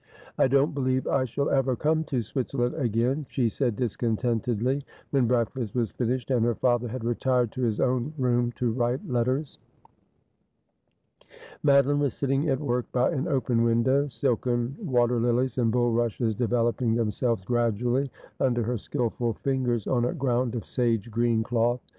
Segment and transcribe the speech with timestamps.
[0.39, 5.75] 'I don't believe I shall ever come to Switzerland again,' she eaid discontentedly, vs^hen breakfast
[5.75, 9.59] was finished and her father had retired to his own room to write letters.
[11.63, 16.95] Madoline was sitting at work by an open window, silken water lilies and bulrushes developing
[16.95, 18.09] themselves gradually
[18.39, 21.79] under her skilful fingers, on a ground of sage green cloth.